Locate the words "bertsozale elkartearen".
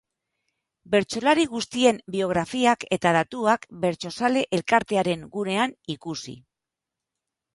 3.83-5.29